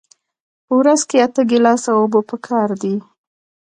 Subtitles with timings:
[0.65, 2.95] په ورځ کې اته ګیلاسه اوبه پکار دي